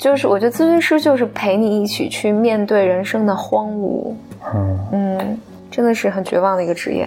[0.00, 4.14] 就是我觉得咨询师就是陪你一起去面对人生的荒芜，
[4.54, 5.38] 嗯嗯，
[5.70, 7.06] 真的是很绝望的一个职业。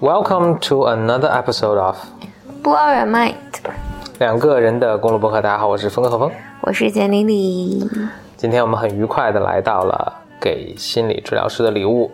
[0.00, 1.98] Welcome to another episode of
[2.62, 3.34] Blow Your Mind，
[4.18, 5.42] 两个人的公路博客。
[5.42, 7.86] 大家好，我是峰哥和峰，我是简丽丽。
[8.38, 12.08] 今天我们很愉快的来到了给心理治疗师的礼物，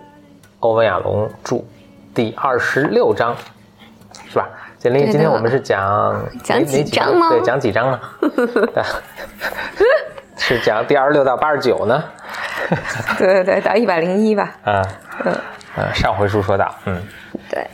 [0.61, 1.63] 欧文亚龙著
[2.15, 3.37] 第二十六章，
[4.31, 4.49] 是吧？
[4.79, 7.29] 简历，今天我们是讲讲几章吗？
[7.29, 8.01] 对，讲几章呢？
[10.39, 12.03] 是讲第二十六到八十九呢？
[13.19, 14.51] 对对对，到一百零一吧。
[14.65, 14.81] 啊，
[15.27, 15.35] 嗯，
[15.77, 17.03] 呃，上回书说到，嗯。
[17.51, 17.69] 对，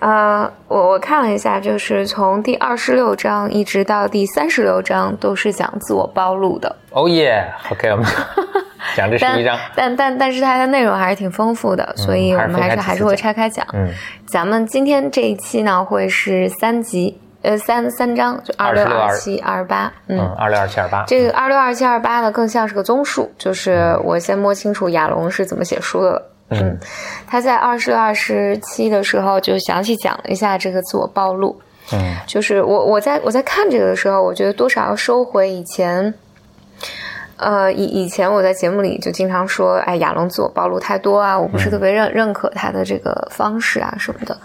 [0.00, 6.74] 呃，我我看了一下，就是从第二十六章一直到第三十六章都是讲自我暴露的。
[6.90, 8.06] 哦耶，OK，我们
[8.96, 13.66] 讲这十一章，但但但是它的内容还是挺丰富的，所以我们还是还是会拆开讲。
[13.72, 13.88] 嗯，
[14.26, 21.04] 咱们今天这一期呢会是三集，呃，三三章，就二六二七二十八，嗯，二六二七二八。
[21.06, 26.22] 这个二六二七二八呢更像是个综述，就是我先摸清楚亚龙是怎么写书的。
[26.50, 26.78] 嗯，
[27.26, 31.58] 他在二十六、二十七的时候就详细讲了一下这个自我暴露。
[31.92, 36.12] 嗯，就是我我在我在看这个的时候，我觉得多少要收回以前。
[37.36, 44.36] 呃，以以前我在节目里就经常说，哎，亚龙自我暴露太多啊，我不是特别认认可他的这个方式啊什么的。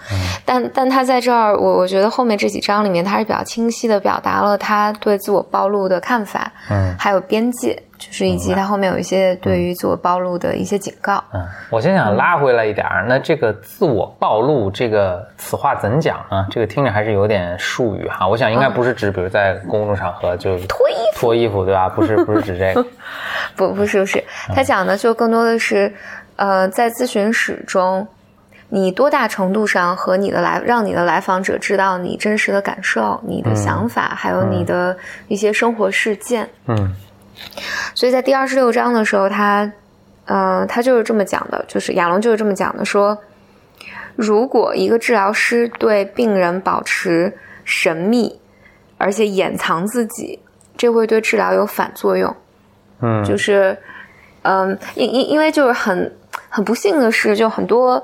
[0.45, 7.81] 但但他在这儿，我我觉得后面这几章里面，他是比较清晰的表达了他对自我暴露的看法，嗯，还有边界。
[8.07, 11.23] 就是以及它后面有一些对于自我暴露的一些警告。
[11.33, 16.45] 嗯，我先想拉回来一点儿，那这个自我暴露这个此话怎讲呢？
[16.51, 18.27] 这个听着还是有点术语哈。
[18.27, 21.87] 我想应该不是指，比如在公众场合就脱衣服，脱衣服对吧？
[21.89, 22.85] 不是，不是指这个。
[23.55, 24.23] 不，不是，不是。
[24.53, 25.93] 他讲的就更多的是，
[26.35, 28.07] 呃，在咨询室中，
[28.69, 34.97] 你多大程度上和你的来让你的来访者知道你真实的感受、你的想法，还有你的
[35.27, 36.49] 一些生活事件。
[36.67, 36.95] 嗯。
[37.93, 39.71] 所以在第二十六章的时候，他，
[40.25, 43.17] 呃，他就是这么讲的，就是亚龙就是这么讲的，说，
[44.15, 48.39] 如果一个治疗师对病人保持神秘，
[48.97, 50.39] 而且掩藏自己，
[50.75, 52.35] 这会对治疗有反作用。
[53.01, 53.77] 嗯，就是，
[54.43, 56.11] 嗯，因因因为就是很
[56.49, 58.03] 很不幸的是，就很多。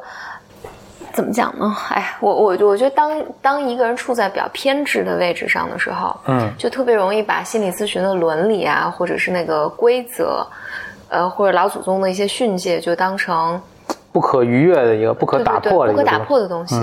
[1.19, 1.75] 怎么讲呢？
[1.89, 10.47] 哎，我我我觉得当当一个人处在比较偏执的位置上的时候，嗯，就特别容易把心理咨询的伦理啊，或者是那个规则，
[11.09, 13.61] 呃，或者老祖宗的一些训诫，就当成
[14.13, 16.75] 不可逾越的一个不可打破的不可打破的东西。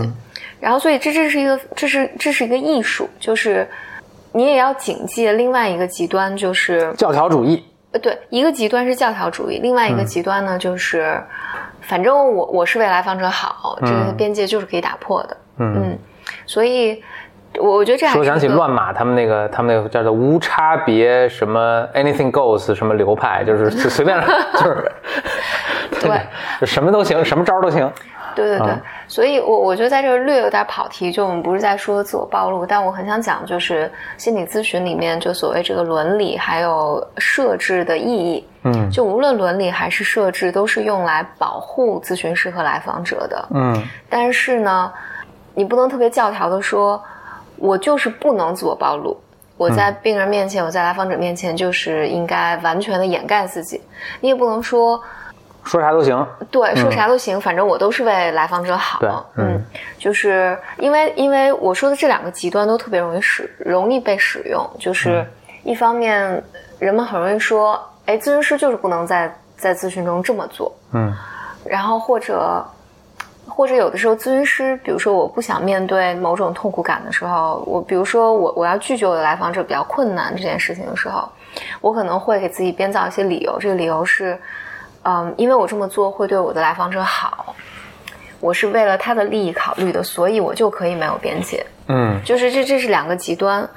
[0.61, 3.67] 然后，所以这这是一个这是这是一个艺术，就是
[4.33, 7.65] 你也要警戒另外一个极端，就是教条主义。
[7.93, 11.23] 呃，对，一个极端是教条主义，另外一个极端呢就是。
[11.83, 15.37] 反正我我是为来访者好，这个边界就是可以打破的。
[15.59, 15.97] 嗯，
[16.45, 17.01] 所以，
[17.61, 24.21] 我我觉得这还说想起乱马他们那个他们那个叫做无差别什么 anything goes 什么流派，就是随便
[24.59, 24.93] 就是
[26.01, 26.21] 对，
[26.61, 27.89] 就什么都行，什么招都行。
[28.35, 28.75] 对对对，
[29.09, 43.81] 所以，我我觉得在这略有点跑题，就我们不是在说自我暴露，但我很想讲，就是心理咨询里面就所谓这个伦理还有设置的意义，嗯，就无论伦理还是设置，都是用来保护咨询师和来访者的，嗯，
[44.11, 44.93] 但是呢，
[45.55, 47.00] 你不能特别教条的说，
[47.59, 49.17] 我就是不能自我暴露，
[49.56, 53.81] 我在病人面前，我在来访者面前，就是应该完全的掩盖自己，
[54.21, 55.00] 你也不能说。
[55.66, 59.00] 说啥都行，对，说啥都行，反正我都是为来访者好。
[59.00, 59.60] 对，嗯，
[59.99, 65.26] 就是因为因为我说的这两个极端都特别容易使容易被使用，就是
[65.65, 66.41] 一方面
[66.78, 71.12] 人们很容易说，哎，咨询师就是不能在在咨询中这么做，嗯，
[71.65, 72.65] 然后或者
[73.49, 81.29] 或者有的时候咨询师，比如说我不想面对某种痛苦感的时候，我比如说我我要拒绝我的来访者比较困难这件事情的时候，
[81.81, 84.38] 我可能会给自己编造一些理由，这个理由是。
[85.08, 87.55] 嗯，因为我这么做会对我的来访者好，
[88.41, 91.64] 我是为了他的利益考虑的，所以我就可以没有边界。
[91.87, 93.69] 嗯，就是这这是两个极端。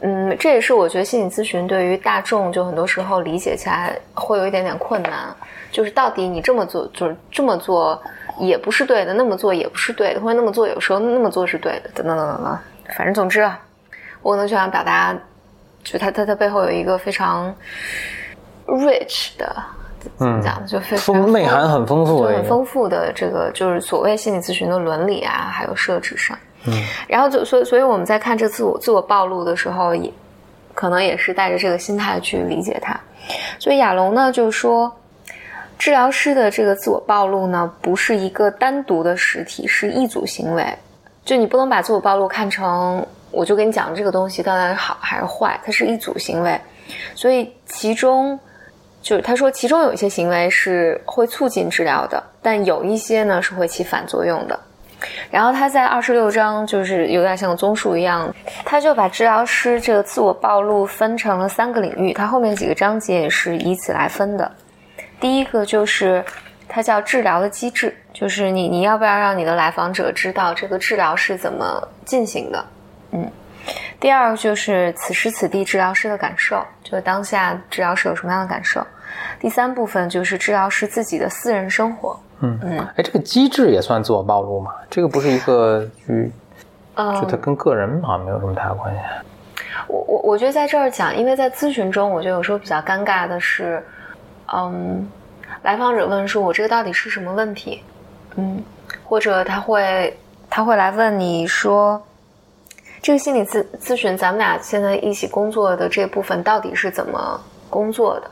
[0.00, 5.34] 嗯，这也是我觉得心理咨询对于大众就很多时候理解起来会有一点点困难。
[5.70, 8.00] 就是到底你这么做就是这么做
[8.38, 12.58] 也不是对的，那么做也不是对的，或者那么做有时候那么做是对的，等等等等等。
[12.96, 13.60] 反正总之啊，
[14.22, 15.14] 我可能就想表达，
[15.84, 17.54] 就他他他背后有一个非常
[18.66, 19.54] rich 的。
[20.16, 20.64] 怎么讲？
[20.66, 26.38] 就非常内涵很丰富，很丰富的这个就是所谓心理咨询的伦理啊，还有设置上。
[26.64, 26.72] 嗯，
[27.06, 30.12] 然后就所以，所以我们在看这自我自我暴露的时候，也
[30.74, 32.98] 可能也是带着这个心态去理解它。
[33.58, 34.92] 所以亚龙呢，就是说，
[35.78, 40.66] 治疗师的这个自我暴露呢，不是一个单独的实体，是一组行为。
[41.24, 46.60] 就你不能把自我暴露看成，我就跟你讲这个东西到底是好还是坏，它是一组行为。
[47.14, 48.38] 所以其中，
[49.00, 54.58] 就是他说其中有一些行为是会促进治疗的，但有一些呢是会起反作用的。
[55.30, 58.34] 然后他在二十六章就是有点像综述一样，
[58.64, 64.50] 他就把治疗师这个自我暴露分成了三个领域，他后面几个章节也是以此来分的。
[65.20, 66.24] 第一个就是
[66.68, 72.64] 它叫治疗的机制，就是你你要不要让你的来访者知道这个治疗是怎么进行的，
[73.12, 73.30] 嗯。
[74.00, 78.84] 第二就是此时此地治疗师的感受，就是当下治疗师有什么样的感受。
[79.40, 82.78] 第三部分就是治疗师自己的私人生活，嗯嗯。
[82.96, 84.72] 哎，这个机制也算自我暴露吗？
[84.88, 86.30] 这个不是一个与，
[86.96, 89.00] 就它跟个人好像没有什么太大关系。
[89.88, 93.84] 我我我觉得在这儿讲，因为在咨询中，我觉得有时候比较尴尬的是。
[94.50, 95.06] 嗯，
[95.62, 97.82] 来访者问说：“我这个到底是什么问题？”
[98.36, 98.62] 嗯，
[99.04, 100.16] 或者他会
[100.48, 102.02] 他会来问你说
[103.00, 107.40] ：“这个心理咨咨询，咱们俩现在一起工作的这部分到底是怎么
[107.70, 108.30] 工作的？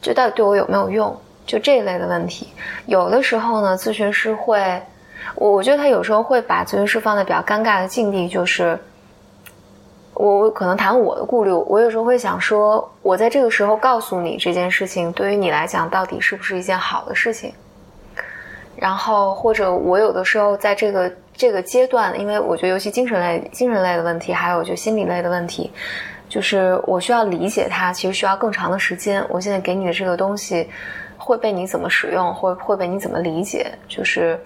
[0.00, 1.16] 就到底对我有没有用？
[1.46, 2.48] 就这一类的问题。
[2.86, 4.80] 有的时候呢，咨询师会，
[5.34, 8.78] 我我觉得他有时候会把咨询师放在比较尴尬的境地，就是。
[10.18, 17.52] 我我可能谈我的顾虑，我有时候会想说，我在这个时候告诉你这件事情，对于你来讲到底是不是一件好的事情？
[18.76, 25.70] 然后或者我有的时候在这个这个阶段，因为我觉得尤其精神类、精神类的问题，还有就心理类的问题，
[26.28, 29.24] 就是我需要理解它，其实需要更长的时间。
[29.28, 30.68] 我现在给你的这个东西
[31.16, 33.70] 会被你怎么使用，会会被你怎么理解？
[33.86, 34.40] 就是，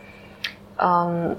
[0.76, 1.36] 嗯。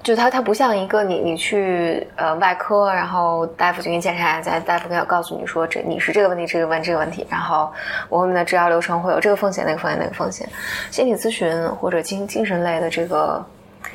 [0.00, 7.70] 就它，它不像一个你你去呃外科，然后大夫就给你检查，再大夫要告诉你说这你是这个问题，这个问这个问题，然后
[8.08, 10.48] 我们的治疗流程会有这个风险，那个风险，那个风险。
[10.92, 13.44] 心理咨询或者精精神类的这个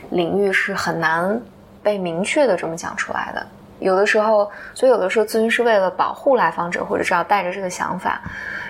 [0.09, 1.39] 领域是很难
[1.81, 3.45] 被明确的这么讲出来的。
[3.79, 8.21] 有的时候，所以有的时候咨询师为了保护来访者，或者是要带着这个想法，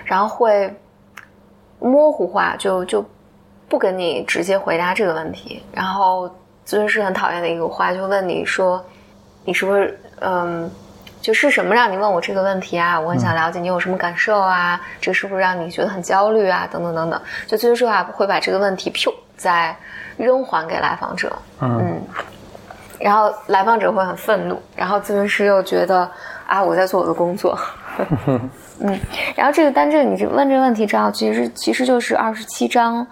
[0.03, 0.73] 然后会
[1.79, 3.05] 模糊化，就就
[3.67, 6.29] 不跟你直接回答这个问题，然后。
[6.65, 8.81] 咨询师很讨厌的一个话，就问你说
[9.43, 10.71] ：“你是不是嗯，
[11.19, 12.97] 就是什么让你问我这个问题啊？
[12.97, 14.79] 我很想了解你有什么感受啊？
[15.01, 16.65] 这是不是让你觉得很焦虑啊？
[16.71, 18.89] 等等等等。”就咨询师啊会把这个问题
[19.35, 19.75] 再
[20.17, 21.31] 扔还给来访者，
[21.61, 22.01] 嗯，
[22.99, 26.09] 然后来访者会很愤怒，然后咨询师又觉得
[26.47, 27.57] 啊我在做我的工作，
[28.79, 28.99] 嗯，
[29.35, 33.05] 然后这个单这个你问这个问题之后，其实其实就是二十七章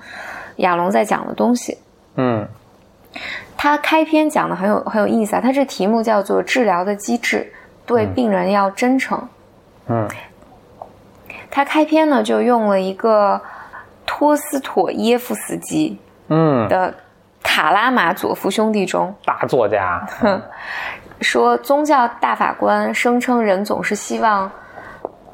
[0.57, 1.77] 亚龙在讲的东西，
[2.15, 2.47] 嗯。
[3.57, 7.53] 他开篇讲的很有很有意思啊，他这题目叫做“治疗的机制”，
[7.85, 9.21] 对病人要真诚。
[9.87, 10.07] 嗯，
[11.51, 13.39] 他开篇呢就用了一个
[14.05, 15.99] 托斯妥耶夫斯基
[16.31, 16.67] 嗯。
[16.67, 16.89] 的
[17.43, 19.13] 《卡拉马佐夫兄弟》中。
[19.23, 20.03] 大作家，
[21.21, 24.49] 说宗教大法官声称人总是希望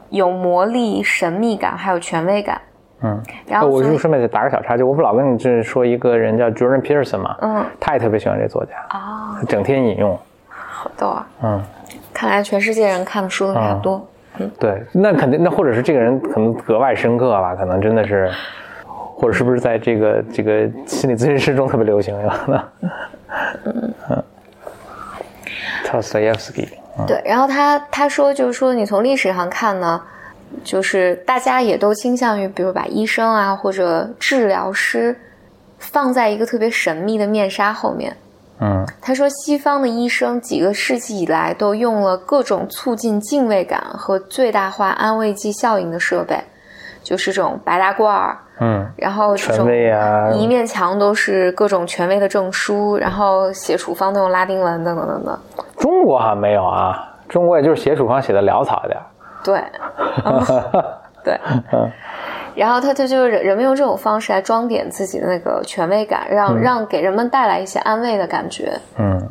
[0.10, 2.60] 有魔力、神秘感，还有权威感。
[3.04, 10.18] 嗯，然后我就顺便打个小插，曲我不老跟你这说一个人叫 Jordan Peterson 嘛，嗯，他也特别喜欢这作家啊，整天引用，
[10.50, 11.64] 好逗啊，嗯，
[12.12, 14.08] 看来全世界人看的书都比较多，
[14.40, 18.32] 嗯，对，那肯定，那或者是这个人可能格外深刻吧，可能真的是，
[19.20, 22.64] 或者是不是在这个这个心理咨询师中特别流行有呢？
[23.66, 24.24] 嗯嗯
[25.86, 26.68] ，Tostoyevsky，
[27.08, 30.02] 对，然后他他说就是说你从历史上看呢。
[30.64, 35.14] 就是大家也都倾向于，比如把医生啊或者治疗师
[35.78, 38.16] 放在一个特别神秘的面纱后面。
[38.62, 46.40] 嗯，他说西方的医生几个世纪以来都用了各种促进敬畏感和最大化安慰剂效应的设备，
[47.08, 55.40] 就是这种白大褂儿，嗯，然后权威啊，一面墙都是各种权威的证书，然后写处方都用拉丁文等等等等。
[55.78, 59.00] 中国好像没有啊，中国也就是写处方写的潦草点。
[59.42, 59.64] 对，
[61.24, 61.40] 对，
[62.56, 68.78] 然后他他就是人们用这种方式来装点自己的那个权威感，让让给人们带来一些安慰的感觉。
[68.98, 69.30] 嗯，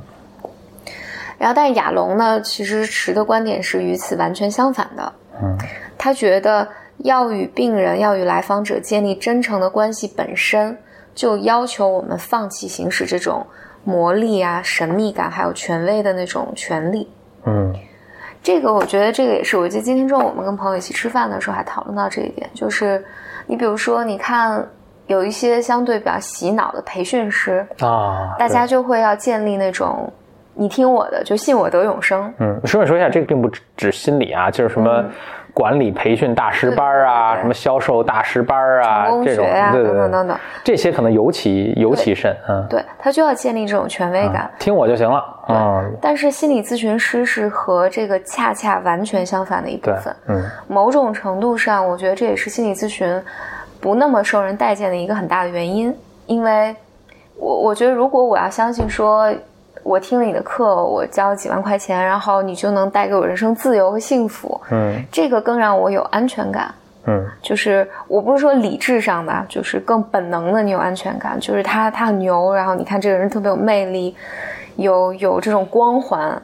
[1.37, 5.13] 然后但是亚龙呢，其实持的观点是与此完全相反的。
[5.43, 5.59] 嗯，
[5.99, 6.67] 他觉得
[6.99, 10.77] 要与病人、要与来访者建立真诚的关系本身，
[11.15, 13.47] 就要求我们放弃行使这种
[13.85, 17.09] 魔力啊、神秘感还有权威的那种权利。
[17.45, 17.75] 嗯。
[18.43, 23.05] 这个我觉得这个也是，我记得今天中午我们跟朋友一起吃饭的时候还讨论到这一点，就是
[23.45, 24.65] 你比如说，你看
[25.09, 30.09] 有一些相对比较洗脑的培训师啊，大家就会要建立那种
[30.55, 32.33] 你听我的，就信我得永生。
[32.39, 35.05] 嗯，顺便说一下，这个并不只指心理啊，就是什么
[35.57, 45.97] 管理培训大师班啊，什么销售大师班啊，这种对等等等等，这些可能尤其尤其甚，嗯，对他就要建立这种权威感，听我就行了，嗯。
[45.99, 53.19] 但是心理咨询师是和这个恰恰完全相反的一部分，嗯，某种程度上，我觉得这也是心理咨询
[53.81, 55.97] 不那么受人待见的一个很大的原因，
[56.27, 56.77] 因为
[57.39, 59.33] 我我觉得如果我要相信说。
[59.83, 64.61] 我听了你的课，我交了几万块钱，然后你就能带给我人生自由和幸福。
[64.71, 66.75] 嗯，这个更让我有安全感。
[67.09, 71.39] 嗯，就是我不是说理智上的，就是更本能的，你有安全感。
[71.39, 74.17] 就是他他很牛，然后你看这个人特别有魅力，
[74.75, 76.43] 有有这种光环。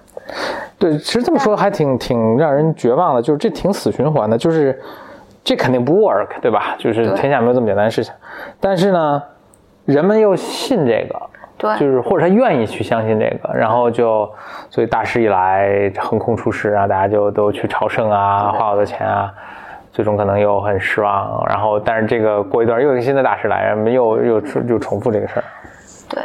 [0.78, 4.80] 对，其实这么说还挺挺让人绝望的，就是这挺死循环的，就是
[5.42, 6.76] 这肯定不 work，对吧？
[6.78, 8.14] 就是天下没有这么简单的事情。
[8.60, 9.20] 但是呢，
[9.84, 11.20] 人们又信这个。
[11.62, 14.28] 对，就是或者他愿意去相信这个，然后就，
[14.68, 19.32] 所以大师一来横空出世啊，大家就都去朝圣啊，花好多钱啊，
[19.92, 21.46] 最终可能又很失望。
[21.48, 25.44] 然后，但是这个过一段又有一个新的大师来，又又又重复这个事儿。
[26.08, 26.24] 对，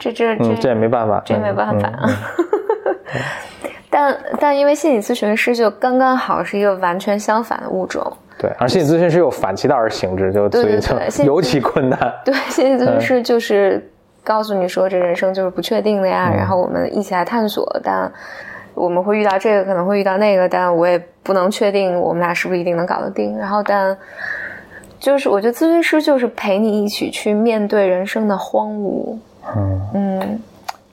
[0.00, 1.92] 这这这这也没办法，这也没办法。
[3.88, 8.04] 但但因为心理咨询师就刚刚好是一个完全相反的物种。
[8.36, 12.12] 对，而心理咨询师又反其道而行之，就所以就尤其困难。
[12.24, 13.88] 对，心理咨询师就是。
[14.30, 17.68] 告诉你说，这人生就是不确定的呀，然后我们一起来探索。
[17.82, 18.08] 但
[18.74, 23.36] 我们会遇到这个，可能会遇到那个，但我也不能确定我们俩是不是一定能搞得定。
[23.36, 23.98] 然后，但
[25.00, 29.18] 就是我觉得咨询师就是陪你一起去面对人生的荒芜。
[29.56, 30.40] 嗯嗯，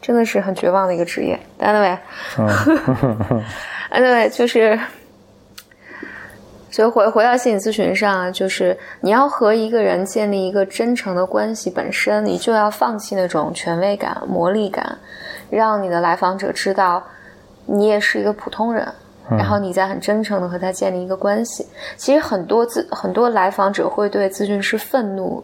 [0.01, 1.37] 真的是很绝望的一个职业。
[1.59, 1.95] Anyway，
[2.39, 2.47] 嗯，
[3.91, 4.79] 对， 就是。
[6.69, 14.97] 所以回回到心理咨询上啊，就是你要和一个人建立一个真诚的关系，本身你就要放弃那种权威感、魔力感，
[15.49, 17.01] 让你的来访者知道
[17.65, 18.87] 你也是一个普通人，
[19.29, 21.65] 然后你在很真诚的和他建立一个关系。
[21.95, 25.43] 其实很多咨很多来访者会对咨询师愤怒。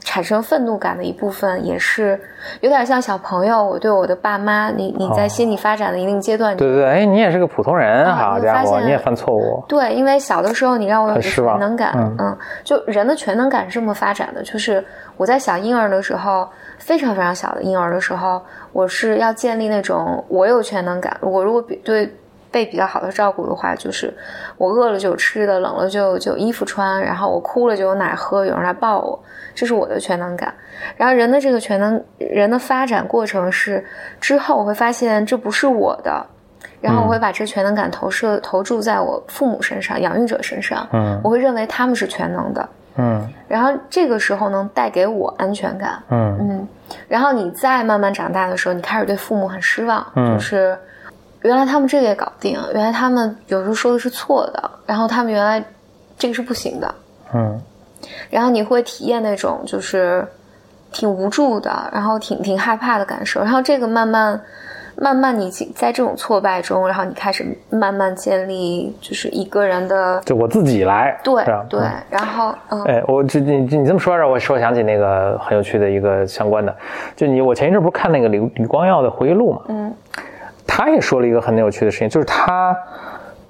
[0.00, 2.18] 产生愤怒感的一部分，也是
[2.60, 3.62] 有点像小朋友。
[3.62, 9.62] 我对我的爸妈，你你在心理发展的一定阶段，对对对，哎，你也是个普通人，好家伙，你也犯错误。
[9.68, 14.42] 对，因为小的时候你让我有全能感，嗯，就人的全能感是这么发展的。
[14.42, 14.84] 就是
[15.16, 18.42] 我在小婴儿的时候，非常非常小的婴儿的时候，
[18.72, 21.16] 我是要建立那种我有全能感。
[21.20, 22.10] 我如果比对。
[22.50, 24.12] 被比较好的照顾的话，就是
[24.56, 29.18] 我饿了就有吃的，冷了就就有衣服穿，然后我哭了就有奶喝，有人来抱我，
[29.54, 30.52] 这是我的全能感。
[30.96, 33.84] 然后人的这个全能，人的发展过程是
[34.20, 36.26] 之后我会发现这不是我的，
[36.80, 46.36] 然后我会把这全能感投射投注在我父母身上、养育者身上，嗯，我会认为他们是全能的，嗯，然后这个时候能带给我安全感，嗯。
[46.40, 46.68] 嗯，
[47.06, 50.76] 然后你再慢慢长大的时候，你开始对父母很失望，就是。
[51.42, 55.62] 原来他们这个也搞定，原来他们有时候说的是错的，然后他们原来
[56.18, 56.94] 这个是不行的，
[57.32, 57.58] 嗯，
[58.28, 60.26] 然后你会体验那种就是
[60.92, 64.38] 挺无助的，然后挺挺害怕的感受，然后这个慢慢
[64.96, 71.80] 慢慢你在这种挫败中，然后你开始慢慢建立就是一个人的，就我自己来，对对，
[72.10, 76.76] 然后嗯，哎，我这你你这么说让我说想起那个很有趣的一个相关的，
[77.16, 79.94] 就你我前一阵不是看那个李李光耀的回忆录嘛，嗯。
[80.72, 82.74] 他也说了一个很有趣的事情，就是他，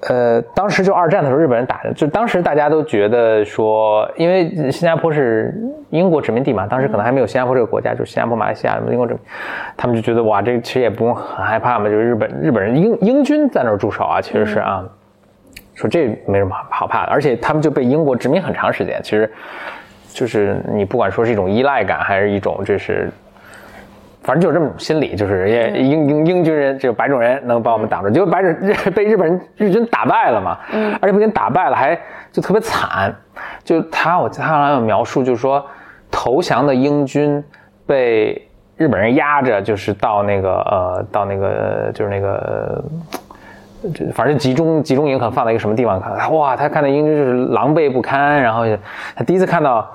[0.07, 5.53] 呃，当时就二战的时候，日本人打的，就当时大家都觉得说，因为新加坡是
[5.91, 9.21] 英国殖民地嘛，当时可能还没有新加坡这个国家，就是新加坡、马来西亚什么英国殖民，
[9.77, 14.83] 他们就觉得哇，这其实也不用很害怕嘛，就是日本日本人英英军在那儿驻守啊，其实是啊，
[15.75, 19.31] 说这没什么好怕的，而且他们就被英国殖民很长时间，其实
[20.09, 23.07] 就是你不管说是一种依赖感，还是一种这是。
[24.23, 28.55] 反正就是这么种心理，就是英英英军人，这个白种人能把我们挡住，结果白种
[28.93, 31.99] 被日本人日军打败了嘛，嗯，而且不仅打败了，还
[32.31, 33.11] 就特别惨。
[33.63, 35.65] 就他，我他好像有描述，就是说
[36.11, 37.43] 投降的英军
[37.87, 38.47] 被
[38.77, 42.83] 日本人压着，就是到那个呃，到那个就是那个，
[43.95, 48.65] 这反正集中集中营可能放在一个什么地方看，哇，他看到英军就是狼狈不堪，然后
[49.15, 49.91] 他第一次看到。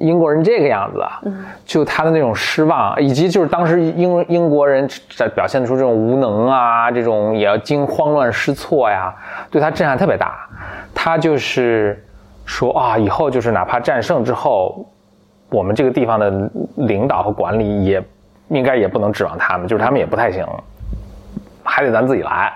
[0.00, 1.20] 英国人这个样子啊，
[1.64, 9.14] 就他的那种失望，以及就是当时英英国人在表现出这种无能啊，这种也要惊慌乱失措呀，
[9.50, 10.46] 对他震撼特别大。
[10.94, 12.02] 他就是
[12.44, 14.86] 说啊，以后就是哪怕战胜之后，
[15.50, 18.02] 我们这个地方的领导和管理也
[18.48, 20.46] 应该也不能指望他们，就是他们也不太行，
[21.64, 22.52] 还得咱自己来。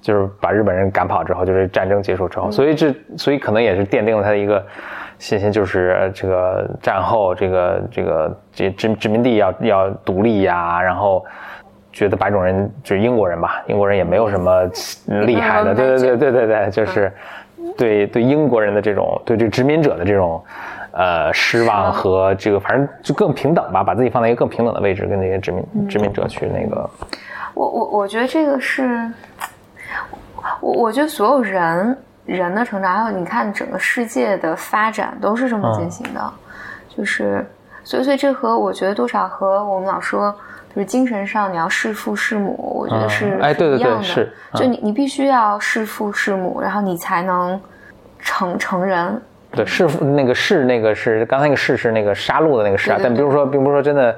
[0.00, 4.64] 就是把日本人赶跑之后，就是战争结束之后，所以这所以可能也是奠定了他的一个。
[5.18, 11.24] 信心就是这个战后这个这个这殖殖民地要要独立呀，然后
[11.92, 14.62] 觉得白种人就是英国人吧，英国人也没有什么
[15.06, 17.12] 厉害的，对对对对对对，就是
[17.76, 20.40] 对对英国人的这种对这个殖民者的这种
[20.92, 26.88] 呃失望和这个，反正就更平等吧，把自己放在一个更平等的位置，跟那些殖民殖民者去那个。
[27.54, 29.10] 我我我觉得这个是，
[30.60, 31.96] 我我觉得所有人
[32.36, 36.32] 人的成长，还有你看整个世界的发展都是这么进行的，
[36.96, 37.46] 就是
[37.82, 40.34] 所以所以这和我觉得多少和我们老说。
[40.74, 47.58] 就是精神上你要弑父弑母，我觉得是哎，对对对，是，就你你必须要弑父弑母，然后你才能
[48.18, 49.20] 成成人。
[49.50, 54.14] 对，弑父那个弑那个是刚才那个弑是那个杀戮的那个弑啊，但比如说并不是说真的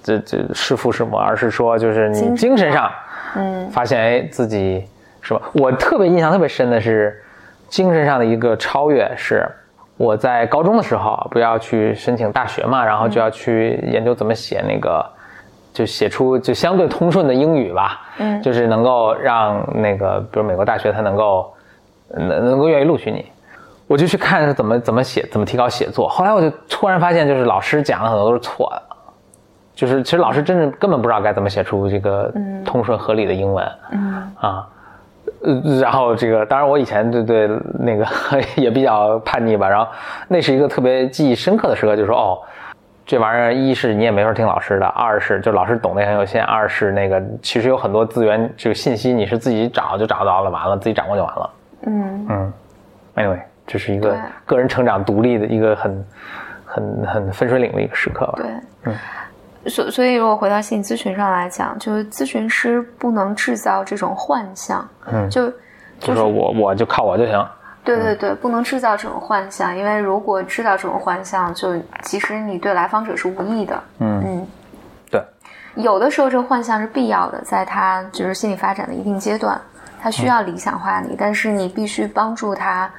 [0.00, 2.88] 这这弑父弑母，而是说就是你精神上，
[3.34, 4.86] 嗯，发现哎自己
[5.20, 5.42] 是吧？
[5.54, 7.20] 我特别印象特别深的是
[7.70, 9.48] 精神上的一个超越，是
[9.96, 15.02] 我在高中的时候不要去申请大学嘛，然后就要去研究怎么写那个。
[15.72, 21.54] 就写出就相对通顺的英语吧，嗯，就是能够让那个，比如美国大学它能够
[22.08, 23.24] 能能够愿意录取你，
[23.86, 26.08] 我就去看怎么怎么写，怎么提高写作。
[26.08, 28.82] 后来我就突然发现，就是老师讲的很多都是错的，
[29.72, 32.34] 就是其实老师真的根本不知道该怎么写出这个
[32.64, 34.66] 通顺合理的英文，嗯啊，
[35.42, 38.06] 呃，然后这个当然我以前对对那个
[38.56, 39.86] 也比较叛逆吧，然后
[40.28, 42.38] 那是一个特别记忆深刻的时刻，就是说哦。
[43.06, 51.50] 这玩意儿，一是你也没法听老师的，二是就老师懂得也很有限，二是那个其实有很多资源，这个信息你是自己找就找到了，完了自己掌握就完了。
[51.86, 52.52] 嗯嗯
[53.16, 54.16] ，anyway，这是一个
[54.46, 56.06] 个人成长独立的一个很
[56.64, 58.34] 很很分水岭的一个时刻吧。
[58.36, 58.46] 对，
[58.84, 58.94] 嗯，
[59.66, 65.52] 所所以如果回到心理咨询上来讲，就是咨询师不能制造这种幻象，嗯，就
[65.98, 67.46] 就说我我就靠我就行。
[67.82, 73.82] 对对对，不能制造这种幻象，因为如果制造这种幻象，就其实你对来访者是无益的。
[73.98, 74.46] 嗯嗯，
[75.10, 75.22] 对。
[75.76, 79.58] 有的时候这个幻象是必要的，在他就是心理发展的一定阶段，
[80.00, 82.90] 他需要理想化你，但是你必须帮助他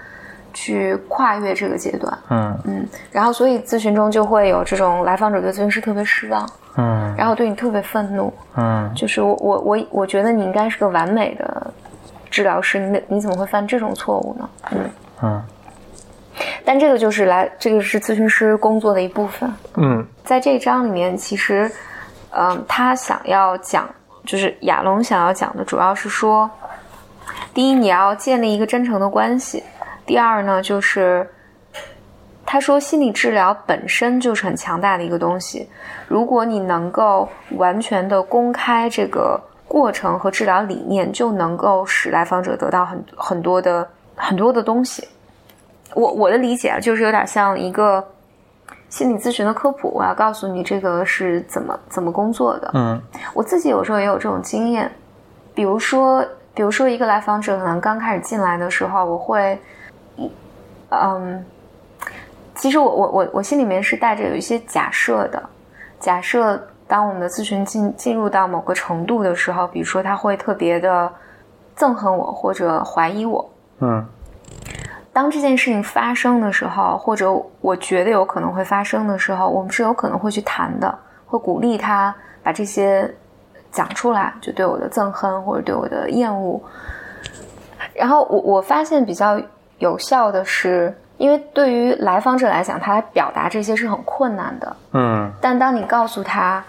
[0.54, 2.18] 去跨越这个阶段。
[2.30, 11.74] 嗯嗯，然后所以咨询中就会有这种来访者对咨询师特别失望，嗯，然后对你特别愤怒，嗯，就是我我我我觉得你应该是个完美的。
[12.30, 14.50] 治疗师，你你怎么会犯这种错误呢？
[14.72, 14.90] 嗯
[15.22, 15.44] 嗯，
[16.64, 19.54] 但这个就是来，这个是咨询师工作的一部分。
[19.76, 21.70] 嗯，在这一章里面，其实，
[22.30, 23.86] 嗯，他想要讲，
[24.26, 26.50] 就是亚龙想要讲的，主要是说，
[27.54, 29.62] 第一，你要建立一个真诚的关系；
[30.12, 31.26] 第二呢，就是
[32.46, 35.70] 他说，心理治疗本身就是很强大的一个东西，
[36.10, 39.40] 如果你能够完全的公开这个。
[39.72, 45.08] 过程和治疗理念就能够使来访者得到很很多的很多的东西。
[45.94, 48.06] 我我的理解啊，就是有点像一个
[48.90, 52.72] 心理咨询的科普，我要告诉你这个是怎么怎么工作的。
[52.74, 53.02] 嗯，
[53.34, 54.92] 我自己有时候也有这种经验，
[55.56, 56.22] 比如说，
[56.54, 59.58] 比如说一个来访者可能刚开始进来的时候，我会，
[60.90, 61.46] 嗯，
[62.56, 65.42] 其实我我我我心里面是带着有一些假设的，
[66.00, 66.62] 假设。
[66.88, 71.10] 当我们的咨询进进入到某个程度的时候，比如说他会特别的
[71.78, 74.06] 憎恨我或者怀疑我，嗯，
[75.14, 83.10] 当这件事情发生的时候，或者我觉得有可能会发生的时候，我们是有可能会去谈的，会鼓励他把这些
[83.72, 86.62] 讲出来，就对我的憎恨或者对我的厌恶。
[87.94, 89.42] 然后我我发现比较
[89.82, 90.94] 有效的是。
[91.18, 94.76] 因为对于来访者来讲，他表达这些是很困难的。
[94.94, 96.64] 嗯，但当你告诉他，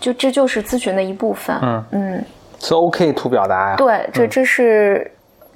[0.00, 1.56] 就这就是咨询的一部分。
[1.62, 2.24] 嗯嗯，
[2.58, 3.76] 是 OK 图表达呀。
[3.76, 5.08] 对，这这是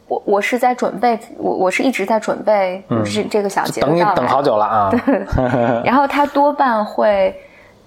[0.07, 4.91] 我我是在准备，我我是一直在准备，就是这个小节等你等好久了啊。
[4.93, 5.27] 对，
[5.83, 7.35] 然后他多半会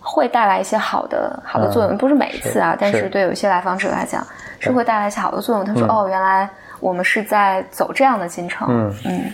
[0.02, 4.21] 会带来一些好的好的作用，不是每一次啊，但是对有些来访者来讲
[4.60, 5.63] 是会带来一些好的作用。
[5.63, 6.50] 他说：“哦，原来
[6.82, 9.34] 我们是在走这样的进程。”嗯嗯。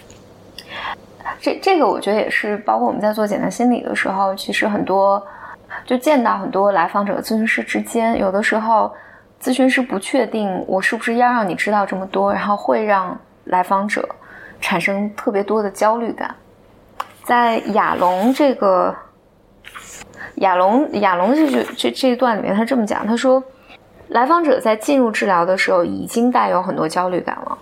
[1.39, 5.21] 这这个我觉得也是，包括我们在做简单心理的时候，其实很多
[5.85, 8.91] 就见到很多来访者、咨询师之间，有的时候
[9.41, 14.07] 咨询师不确定我是不是要让你知道这么多，然后会让来访者
[14.61, 16.33] 产生特别多的焦虑感。
[17.23, 18.95] 在亚龙这个
[20.35, 23.43] 亚龙亚龙这句这这一段里面，他这么讲，他说
[24.09, 27.57] 来访者在进入治疗的时候已经带有很多焦虑感了，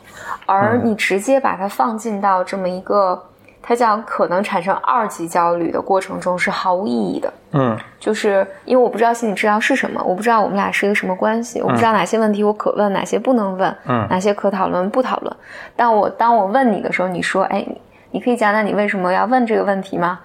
[0.45, 3.21] 而你直接把它放进到这么一个。
[3.67, 7.33] 他讲可能产生二级焦虑的过程中是毫无意义的。
[7.53, 15.35] 嗯，就是因为我不知道心理治疗是什么，我不知道我们俩是一个什么关系，我不知道哪些问题我可问，哪些不能问，嗯，哪些可讨论不讨论。
[15.75, 17.65] 但我当我问你的时候，你说，哎，
[18.11, 20.19] 你可以讲讲你为什么要问这个问题吗？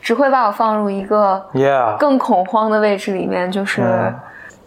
[0.00, 1.44] 只会把我放入一个
[1.98, 3.50] 更恐慌的位置里面。
[3.50, 3.82] 就是，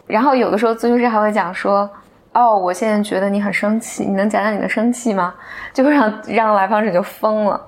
[0.09, 1.87] 然后有的时候咨询师还会讲说，
[2.33, 5.35] 哦，我现在觉得你很生气，你能讲讲你的生气吗？
[5.71, 7.61] 就会让让来访者就疯了。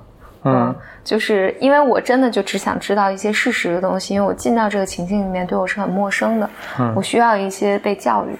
[0.43, 6.49] 嗯，就是因为我真的就只想知道一些事实的东西，因为我进到这个情境里面对我是很陌生的，
[6.95, 8.35] 我需要一些被教育。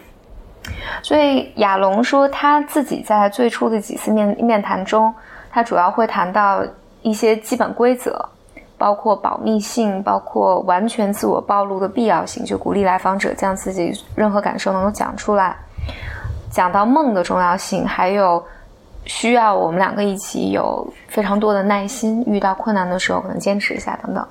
[1.04, 5.14] 所以亚龙说他自己在最初的几次面面谈中，
[5.52, 6.64] 他主要会谈到
[7.04, 8.28] 一些基本规则，
[8.82, 15.56] 包括保密性，包括完全自我暴露的必要性，就鼓励来访者将自己任何感受能够讲出来，
[16.50, 18.44] 讲到梦的重要性，还有。
[19.04, 24.24] 需要我们两个一起有非常多的耐心，遇到困难的时候可能坚持一下等等。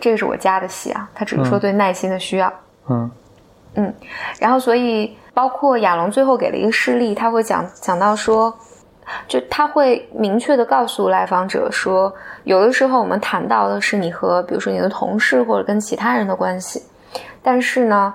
[0.00, 2.50] 这个是我加的戏啊，他只是说对耐心的需要。
[2.88, 3.10] 嗯
[3.74, 3.94] 嗯，
[4.40, 8.52] 然后所以包括亚龙最后给了一个事例，他会讲讲到说，
[9.28, 12.12] 就他会明确的告诉来访者说，
[12.44, 16.82] 有的时候我们谈到的是你和比如说你的同事或者跟其他人的关系，
[17.42, 18.14] 但是呢，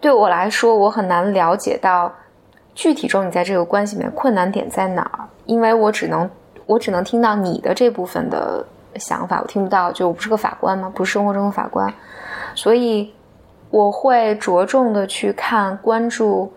[0.00, 2.12] 对我来说我很难了解到。
[2.74, 5.28] 具体中，你在这个关系里面困难点在哪儿？
[5.44, 6.28] 因为我只能
[6.64, 8.64] 我只能听到你的这部分的
[8.96, 9.92] 想法，我听不到。
[9.92, 10.90] 就我不是个法官吗？
[10.94, 11.92] 不是生活中的法官，
[12.54, 13.12] 所以
[13.68, 16.50] 我会着重的去看、关注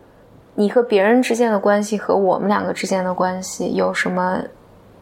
[0.56, 4.42] 你和别人之间的关系和我们两个之间的关系有什么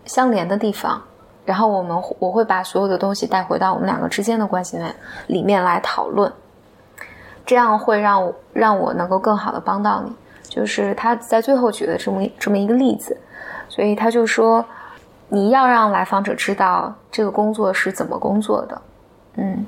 [0.05, 1.01] 相连的地方。
[1.45, 4.95] 然后我们我会把所有的东西带回到我们两个之间的关系面
[5.27, 6.31] 里面来讨论，
[7.45, 10.15] 这样会让让我能够更好的帮到你。
[10.47, 13.17] 就是他在最后举的这么这么一个例子，
[13.67, 14.63] 所以他就说，
[15.27, 18.81] 你要让来访者知道这个工作是怎么工作的。
[19.35, 19.65] 嗯，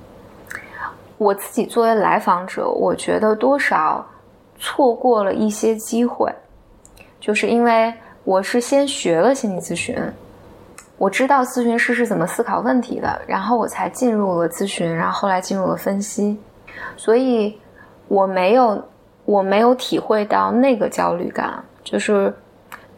[1.18, 4.06] 我自己作为来访者，我觉得多少
[4.58, 6.32] 错过了一些机会，
[7.20, 9.98] 就是因为我是先学了心理咨询，
[10.98, 16.38] 我知道咨询师是怎么思考问题的，然后我才进入了咨询，然后后来进入了分析，
[16.98, 17.60] 所以
[18.08, 18.84] 我没有。
[19.28, 21.52] 我没有体会到那个焦虑感，
[21.84, 22.32] 就是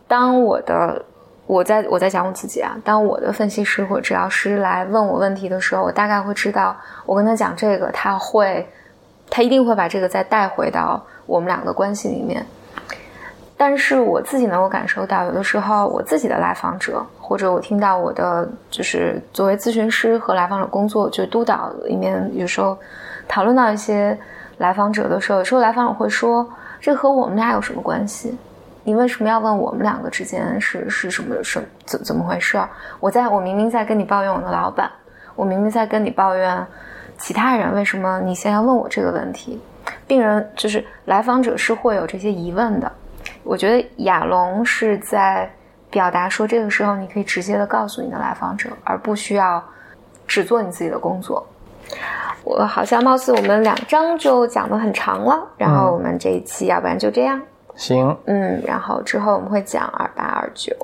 [0.09, 1.01] 当我的
[1.45, 8.67] 我在我在讲我自己啊，当我的分析师或治疗师来问我问题的时候，我大概会知道，我跟他讲这个，他会，
[9.29, 12.45] 他一定会把这个再带回到我们两个关系里面。
[13.55, 22.77] 但是我自己能够感受到，有的时候我自己的来访者，或者我听到我的就是作为咨询师和来访者工作就督导里面，有时候
[23.27, 24.17] 讨论到一些。
[24.59, 26.43] 来访者的时候，有时候来访者会说
[26.81, 28.35] ：“这和我们俩有什么关系？
[28.83, 32.59] 你为什么要问我们两个之间是是什么什怎怎么回事？
[32.99, 34.89] 我在我明明在跟你抱怨我的老板，
[35.35, 36.65] 我明明在跟你抱怨
[37.17, 39.61] 其他人，为什么你现在问我这个问题？”
[40.05, 42.91] 病人就是来访者是会有这些疑问的。
[43.43, 45.49] 我觉得亚龙是在
[45.89, 49.63] 表达说，这个时候你可以直接的告诉你的来访者，而不需要
[50.27, 51.45] 只做你自己的工作。
[52.43, 57.41] 我好像貌似我们两章就讲的很长了，然后我们这一期要不然就这样。
[57.75, 60.75] 行，嗯，然后之后我们会讲二八二九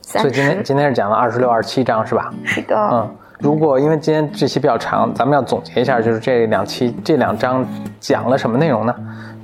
[0.00, 2.32] 三所以今天今天是讲了二十六二十七章是吧？
[2.44, 2.76] 是的。
[2.92, 7.66] 嗯，如果因为今天这期比较长，咱们要总结一下，就是这两期这两章
[7.98, 8.94] 讲了什么内容呢？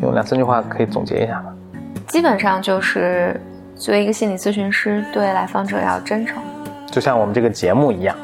[0.03, 1.55] 用两三句话可以总结一下吗？
[2.07, 3.41] 基本上就是
[3.75, 6.43] 作为一个心理咨询师，对来访者要真诚，
[6.91, 8.15] 就像我们这个节目一样。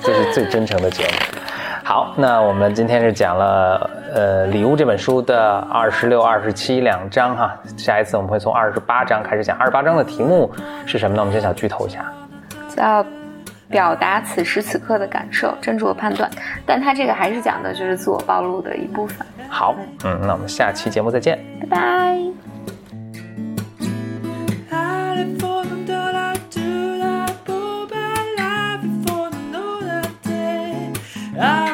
[0.00, 1.10] 这是最真诚的节目。
[1.84, 7.52] 好，那我们今天是讲了呃《礼物》这本书的二十六、二十七两章哈。
[7.76, 9.56] 下一次我们会从二十八章开始讲。
[9.58, 10.50] 二十八章的题目
[10.86, 11.22] 是什么呢？
[11.22, 12.04] 我们先小剧透一下，
[12.74, 13.04] 叫
[13.72, 16.30] 表达此时此刻的感受，斟酌判断。
[16.64, 19.26] 但他这个还是讲的就是自我暴露的一部分。
[19.48, 22.18] 好，嗯，那我们下期节目再见，拜拜。
[31.34, 31.71] Ah!